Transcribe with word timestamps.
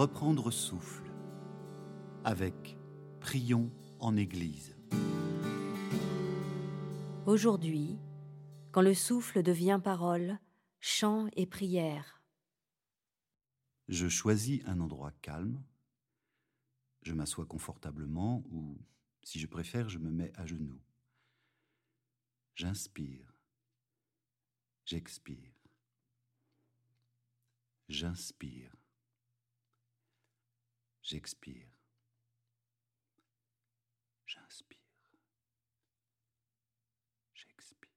reprendre 0.00 0.50
souffle 0.50 1.12
avec 2.24 2.78
Prions 3.20 3.70
en 3.98 4.16
Église. 4.16 4.74
Aujourd'hui, 7.26 7.98
quand 8.72 8.80
le 8.80 8.94
souffle 8.94 9.42
devient 9.42 9.78
parole, 9.84 10.38
chant 10.80 11.28
et 11.36 11.44
prière. 11.44 12.22
Je 13.88 14.08
choisis 14.08 14.62
un 14.64 14.80
endroit 14.80 15.12
calme, 15.20 15.62
je 17.02 17.12
m'assois 17.12 17.44
confortablement 17.44 18.42
ou, 18.50 18.78
si 19.22 19.38
je 19.38 19.46
préfère, 19.46 19.90
je 19.90 19.98
me 19.98 20.10
mets 20.10 20.32
à 20.34 20.46
genoux. 20.46 20.80
J'inspire, 22.54 23.36
j'expire, 24.86 25.52
j'inspire, 27.90 28.79
j'expire, 31.10 31.66
j'inspire, 34.26 34.78
j'expire. 37.34 37.90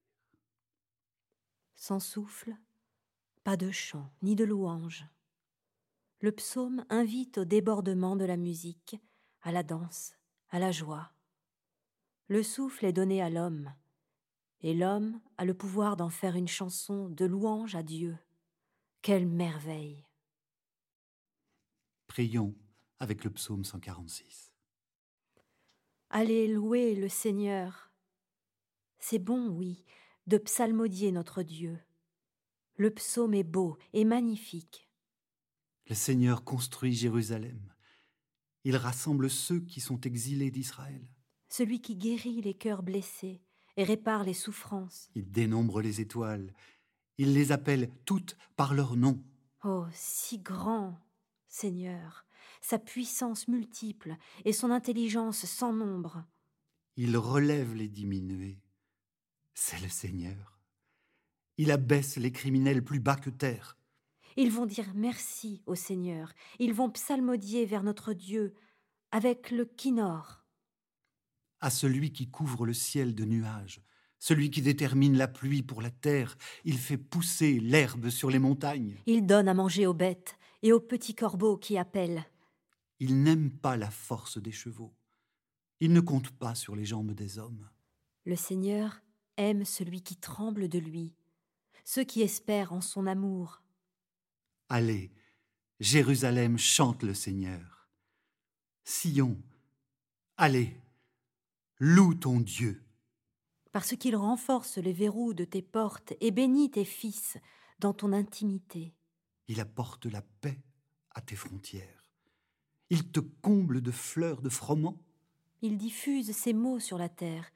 Sans 1.76 2.00
souffle, 2.00 2.56
pas 3.44 3.56
de 3.56 3.70
chant 3.70 4.10
ni 4.22 4.34
de 4.34 4.42
louange. 4.42 5.06
Le 6.18 6.32
psaume 6.32 6.84
invite 6.90 7.38
au 7.38 7.44
débordement 7.44 8.16
de 8.16 8.24
la 8.24 8.36
musique, 8.36 8.96
à 9.42 9.52
la 9.52 9.62
danse, 9.62 10.16
à 10.50 10.58
la 10.58 10.72
joie. 10.72 11.12
Le 12.26 12.42
souffle 12.42 12.84
est 12.84 12.92
donné 12.92 13.22
à 13.22 13.30
l'homme, 13.30 13.72
et 14.60 14.74
l'homme 14.74 15.20
a 15.38 15.44
le 15.44 15.54
pouvoir 15.54 15.96
d'en 15.96 16.10
faire 16.10 16.34
une 16.34 16.48
chanson 16.48 17.08
de 17.10 17.26
louange 17.26 17.76
à 17.76 17.84
Dieu. 17.84 18.18
Quelle 19.02 19.28
merveille 19.28 20.04
Prions 22.08 22.56
avec 23.04 23.22
le 23.22 23.30
psaume 23.30 23.66
146. 23.66 24.50
Allez 26.08 26.48
louer 26.48 26.94
le 26.94 27.10
Seigneur. 27.10 27.92
C'est 28.98 29.18
bon, 29.18 29.50
oui, 29.50 29.84
de 30.26 30.38
psalmodier 30.38 31.12
notre 31.12 31.42
Dieu. 31.42 31.78
Le 32.76 32.90
psaume 32.90 33.34
est 33.34 33.44
beau 33.44 33.76
et 33.92 34.06
magnifique. 34.06 34.88
Le 35.86 35.94
Seigneur 35.94 36.44
construit 36.44 36.94
Jérusalem. 36.94 37.74
Il 38.64 38.76
rassemble 38.76 39.28
ceux 39.28 39.60
qui 39.60 39.82
sont 39.82 40.00
exilés 40.00 40.50
d'Israël. 40.50 41.06
Celui 41.50 41.82
qui 41.82 41.96
guérit 41.96 42.40
les 42.40 42.54
cœurs 42.54 42.82
blessés 42.82 43.42
et 43.76 43.84
répare 43.84 44.24
les 44.24 44.32
souffrances. 44.32 45.10
Il 45.14 45.30
dénombre 45.30 45.82
les 45.82 46.00
étoiles. 46.00 46.54
Il 47.18 47.34
les 47.34 47.52
appelle 47.52 47.90
toutes 48.06 48.38
par 48.56 48.72
leur 48.72 48.96
nom. 48.96 49.22
Oh, 49.62 49.84
si 49.92 50.38
grand, 50.38 50.98
Seigneur, 51.48 52.24
sa 52.60 52.78
puissance 52.78 53.48
multiple 53.48 54.16
et 54.44 54.52
son 54.52 54.70
intelligence 54.70 55.44
sans 55.46 55.72
nombre. 55.72 56.24
Il 56.96 57.16
relève 57.16 57.74
les 57.74 57.88
diminués. 57.88 58.60
C'est 59.54 59.80
le 59.80 59.88
Seigneur. 59.88 60.58
Il 61.58 61.70
abaisse 61.70 62.16
les 62.16 62.32
criminels 62.32 62.82
plus 62.82 63.00
bas 63.00 63.16
que 63.16 63.30
terre. 63.30 63.76
Ils 64.36 64.50
vont 64.50 64.66
dire 64.66 64.92
merci 64.94 65.62
au 65.66 65.74
Seigneur. 65.74 66.32
Ils 66.58 66.74
vont 66.74 66.90
psalmodier 66.90 67.66
vers 67.66 67.82
notre 67.82 68.12
Dieu 68.12 68.54
avec 69.12 69.50
le 69.50 69.64
kinor. 69.64 70.44
À 71.60 71.70
celui 71.70 72.12
qui 72.12 72.28
couvre 72.28 72.66
le 72.66 72.74
ciel 72.74 73.14
de 73.14 73.24
nuages, 73.24 73.80
celui 74.18 74.50
qui 74.50 74.62
détermine 74.62 75.16
la 75.16 75.28
pluie 75.28 75.62
pour 75.62 75.82
la 75.82 75.90
terre, 75.90 76.36
il 76.64 76.78
fait 76.78 76.96
pousser 76.96 77.60
l'herbe 77.60 78.08
sur 78.08 78.30
les 78.30 78.38
montagnes. 78.38 78.96
Il 79.06 79.26
donne 79.26 79.48
à 79.48 79.54
manger 79.54 79.86
aux 79.86 79.94
bêtes 79.94 80.36
et 80.62 80.72
aux 80.72 80.80
petits 80.80 81.14
corbeaux 81.14 81.56
qui 81.56 81.78
appellent. 81.78 82.24
Il 83.00 83.22
n'aime 83.22 83.50
pas 83.50 83.76
la 83.76 83.90
force 83.90 84.38
des 84.38 84.52
chevaux. 84.52 84.94
Il 85.80 85.92
ne 85.92 86.00
compte 86.00 86.30
pas 86.30 86.54
sur 86.54 86.76
les 86.76 86.84
jambes 86.84 87.12
des 87.12 87.38
hommes. 87.38 87.68
Le 88.24 88.36
Seigneur 88.36 89.02
aime 89.36 89.64
celui 89.64 90.02
qui 90.02 90.16
tremble 90.16 90.68
de 90.68 90.78
lui, 90.78 91.14
ceux 91.84 92.04
qui 92.04 92.22
espèrent 92.22 92.72
en 92.72 92.80
son 92.80 93.06
amour. 93.06 93.62
Allez, 94.68 95.12
Jérusalem 95.80 96.56
chante 96.56 97.02
le 97.02 97.14
Seigneur. 97.14 97.88
Sion, 98.84 99.36
allez, 100.36 100.76
loue 101.78 102.14
ton 102.14 102.40
Dieu. 102.40 102.82
Parce 103.72 103.96
qu'il 103.96 104.14
renforce 104.14 104.78
les 104.78 104.92
verrous 104.92 105.34
de 105.34 105.44
tes 105.44 105.62
portes 105.62 106.14
et 106.20 106.30
bénit 106.30 106.70
tes 106.70 106.84
fils 106.84 107.36
dans 107.80 107.92
ton 107.92 108.12
intimité. 108.12 108.94
Il 109.48 109.60
apporte 109.60 110.06
la 110.06 110.22
paix 110.22 110.62
à 111.10 111.20
tes 111.20 111.36
frontières. 111.36 112.03
Il 112.90 113.10
te 113.10 113.20
comble 113.20 113.80
de 113.80 113.90
fleurs 113.90 114.42
de 114.42 114.48
froment. 114.48 115.00
Il 115.62 115.78
diffuse 115.78 116.32
ses 116.32 116.52
mots 116.52 116.80
sur 116.80 116.98
la 116.98 117.08
terre. 117.08 117.50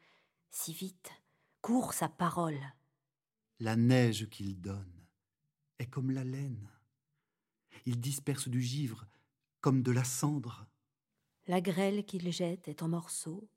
Si 0.50 0.72
vite 0.72 1.11
court 1.61 1.93
sa 1.93 2.09
parole. 2.09 2.61
La 3.61 3.77
neige 3.77 4.28
qu'il 4.31 4.61
donne 4.61 5.06
est 5.78 5.87
comme 5.87 6.11
la 6.11 6.25
laine. 6.25 6.71
Il 7.84 8.00
disperse 8.00 8.49
du 8.49 8.62
givre 8.62 9.06
comme 9.61 9.83
de 9.83 9.93
la 9.93 10.05
cendre. 10.05 10.66
La 11.47 11.60
grêle 11.60 12.05
qu'il 12.05 12.31
jette 12.33 12.69
est 12.69 12.83
en 12.83 12.89
morceaux. 12.89 13.49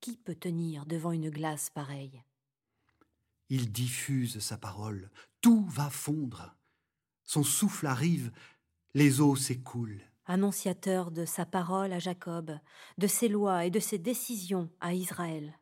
Qui 0.00 0.16
peut 0.16 0.34
tenir 0.34 0.86
devant 0.86 1.12
une 1.12 1.30
glace 1.30 1.70
pareille? 1.70 2.22
Il 3.48 3.70
diffuse 3.72 4.38
sa 4.38 4.56
parole. 4.56 5.10
Tout 5.40 5.64
va 5.66 5.90
fondre. 5.90 6.56
Son 7.24 7.42
souffle 7.42 7.86
arrive, 7.86 8.32
les 8.94 9.20
eaux 9.20 9.36
s'écoulent. 9.36 10.09
Annonciateur 10.32 11.10
de 11.10 11.24
sa 11.24 11.44
parole 11.44 11.92
à 11.92 11.98
Jacob, 11.98 12.56
de 12.98 13.06
ses 13.08 13.26
lois 13.26 13.64
et 13.64 13.70
de 13.70 13.80
ses 13.80 13.98
décisions 13.98 14.70
à 14.78 14.94
Israël. 14.94 15.58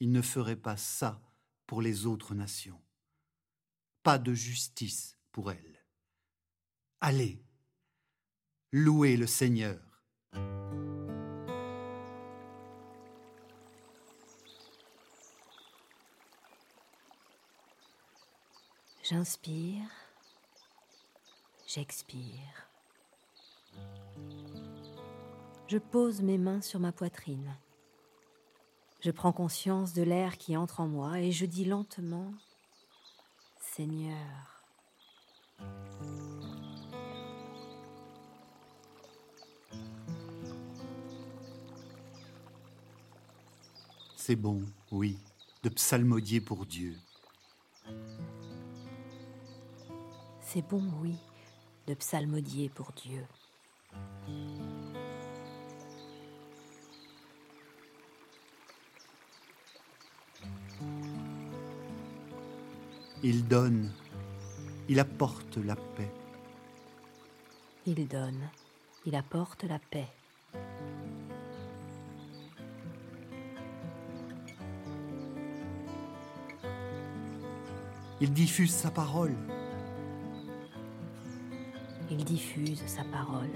Il 0.00 0.12
ne 0.12 0.20
ferait 0.20 0.54
pas 0.54 0.76
ça 0.76 1.22
pour 1.66 1.80
les 1.80 2.04
autres 2.04 2.34
nations. 2.34 2.78
Pas 4.02 4.18
de 4.18 4.34
justice 4.34 5.16
pour 5.32 5.50
elles. 5.50 5.82
Allez, 7.00 7.42
louez 8.70 9.16
le 9.16 9.26
Seigneur. 9.26 9.80
J'inspire, 19.02 19.88
j'expire. 21.66 22.67
Je 25.68 25.78
pose 25.78 26.22
mes 26.22 26.38
mains 26.38 26.60
sur 26.62 26.80
ma 26.80 26.92
poitrine. 26.92 27.56
Je 29.00 29.10
prends 29.10 29.32
conscience 29.32 29.92
de 29.92 30.02
l'air 30.02 30.38
qui 30.38 30.56
entre 30.56 30.80
en 30.80 30.88
moi 30.88 31.20
et 31.20 31.30
je 31.30 31.46
dis 31.46 31.64
lentement 31.64 32.32
Seigneur. 33.60 34.16
C'est 44.16 44.36
bon, 44.36 44.62
oui, 44.90 45.18
de 45.62 45.68
psalmodier 45.68 46.40
pour 46.40 46.66
Dieu. 46.66 46.96
C'est 50.40 50.62
bon, 50.62 50.82
oui, 51.00 51.14
de 51.86 51.94
psalmodier 51.94 52.68
pour 52.68 52.92
Dieu. 52.92 53.24
Il 63.24 63.48
donne, 63.48 63.92
il 64.88 65.00
apporte 65.00 65.56
la 65.56 65.74
paix. 65.74 66.12
Il 67.84 68.06
donne, 68.06 68.48
il 69.06 69.16
apporte 69.16 69.64
la 69.64 69.80
paix. 69.80 70.08
Il 78.20 78.32
diffuse 78.32 78.72
sa 78.72 78.90
parole. 78.92 79.36
Il 82.10 82.24
diffuse 82.24 82.84
sa 82.86 83.02
parole. 83.04 83.50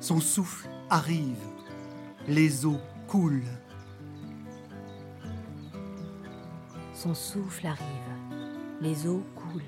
Son 0.00 0.18
souffle 0.18 0.66
arrive, 0.88 1.44
les 2.26 2.64
eaux 2.64 2.80
coulent. 3.06 3.44
Son 6.94 7.14
souffle 7.14 7.66
arrive, 7.66 7.86
les 8.80 9.06
eaux 9.06 9.22
coulent. 9.36 9.62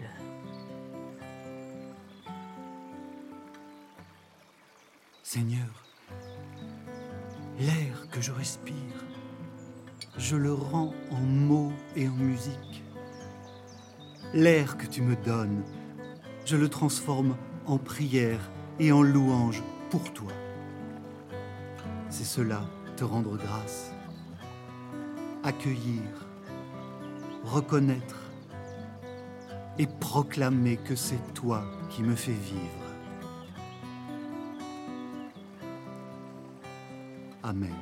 Seigneur, 5.23 5.85
l'air 7.59 8.09
que 8.11 8.23
je 8.23 8.33
respire, 8.33 8.75
je 10.17 10.37
le 10.37 10.55
rends 10.55 10.95
en 11.11 11.21
mots 11.21 11.73
et 11.95 12.09
en 12.09 12.13
musique. 12.13 12.83
L'air 14.33 14.79
que 14.79 14.87
tu 14.87 15.03
me 15.03 15.15
donnes, 15.15 15.63
je 16.47 16.57
le 16.57 16.71
transforme 16.71 17.37
en 17.67 17.77
prière 17.77 18.51
et 18.79 18.93
en 18.93 19.03
louange 19.03 19.63
pour 19.93 20.11
toi. 20.15 20.33
C'est 22.09 22.25
cela, 22.25 22.67
te 22.97 23.05
rendre 23.05 23.37
grâce, 23.37 23.93
accueillir, 25.43 26.03
reconnaître 27.45 28.31
et 29.79 29.87
proclamer 29.87 30.79
que 30.79 30.97
c'est 30.97 31.35
toi 31.35 31.63
qui 31.91 32.03
me 32.03 32.17
fais 32.17 32.33
vivre. 32.33 32.87
Amen. 37.43 37.77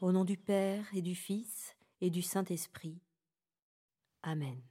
Au 0.00 0.12
nom 0.12 0.24
du 0.24 0.38
Père 0.38 0.86
et 0.94 1.02
du 1.02 1.14
Fils 1.14 1.76
et 2.00 2.08
du 2.08 2.22
Saint-Esprit. 2.22 3.02
Amen. 4.22 4.69